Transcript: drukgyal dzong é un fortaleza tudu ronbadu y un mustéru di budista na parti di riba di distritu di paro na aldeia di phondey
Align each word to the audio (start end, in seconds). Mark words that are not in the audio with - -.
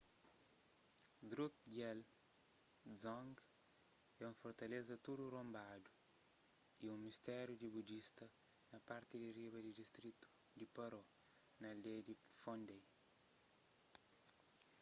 drukgyal 1.31 1.99
dzong 2.93 3.31
é 4.21 4.23
un 4.31 4.35
fortaleza 4.43 4.95
tudu 5.05 5.23
ronbadu 5.35 5.89
y 6.83 6.85
un 6.93 6.97
mustéru 7.05 7.51
di 7.61 7.67
budista 7.75 8.25
na 8.71 8.79
parti 8.89 9.13
di 9.23 9.29
riba 9.37 9.57
di 9.61 9.71
distritu 9.79 10.25
di 10.59 10.65
paro 10.75 11.01
na 11.59 11.65
aldeia 11.73 12.01
di 12.07 12.13
phondey 12.41 12.81